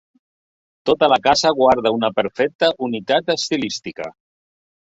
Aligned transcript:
Tota 0.89 1.09
la 1.11 1.19
casa 1.27 1.51
guarda 1.59 1.93
una 1.97 2.11
perfecta 2.21 2.73
unitat 2.89 3.33
estilística. 3.37 4.13